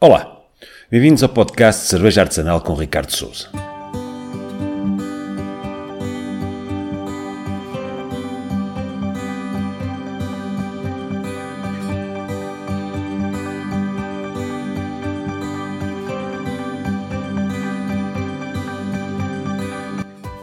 [0.00, 0.44] Olá,
[0.88, 3.48] bem-vindos ao podcast Cerveja Artesanal com Ricardo Souza.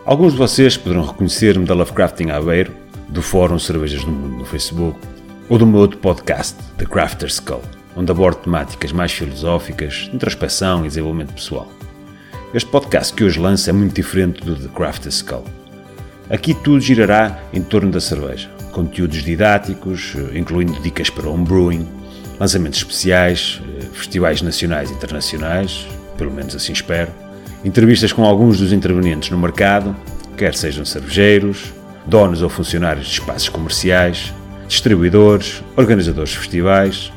[0.05, 2.75] Alguns de vocês poderão reconhecer-me da Lovecrafting Aveiro,
[3.07, 4.99] do Fórum Cervejas do Mundo no Facebook
[5.47, 7.61] ou do meu outro podcast, The Crafter's Skull
[7.95, 11.71] onde abordo temáticas mais filosóficas, introspeção e desenvolvimento pessoal.
[12.53, 15.45] Este podcast que hoje lanço é muito diferente do The Crafter's Skull.
[16.29, 18.49] Aqui tudo girará em torno da cerveja.
[18.71, 21.87] Conteúdos didáticos, incluindo dicas para homebrewing,
[22.39, 23.61] lançamentos especiais,
[23.93, 27.11] festivais nacionais e internacionais, pelo menos assim espero,
[27.63, 29.95] entrevistas com alguns dos intervenientes no mercado,
[30.35, 31.73] quer sejam cervejeiros,
[32.05, 34.33] donos ou funcionários de espaços comerciais,
[34.67, 37.11] distribuidores, organizadores de festivais,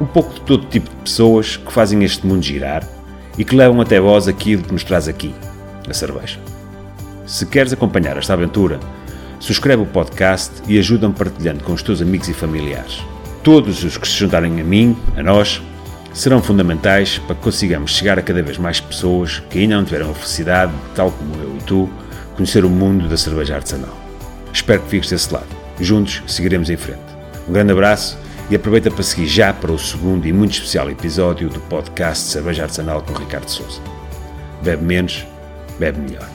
[0.00, 2.86] um pouco de todo tipo de pessoas que fazem este mundo girar
[3.38, 5.34] e que levam até vós aquilo que nos traz aqui,
[5.88, 6.38] a cerveja.
[7.26, 8.78] Se queres acompanhar esta aventura,
[9.40, 13.02] subscreve o podcast e ajuda-me partilhando com os teus amigos e familiares.
[13.42, 15.62] Todos os que se juntarem a mim, a nós,
[16.12, 20.10] serão fundamentais para que consigamos chegar a cada vez mais pessoas que ainda não tiveram
[20.10, 21.90] a felicidade, tal como eu e tu,
[22.34, 23.96] conhecer o mundo da cerveja artesanal.
[24.52, 25.46] Espero que fiques desse lado.
[25.78, 27.00] Juntos seguiremos em frente.
[27.48, 28.16] Um grande abraço
[28.48, 32.64] e aproveita para seguir já para o segundo e muito especial episódio do podcast Cerveja
[32.64, 33.80] Artesanal com Ricardo Souza.
[34.62, 35.26] Bebe menos,
[35.78, 36.28] bebe melhor.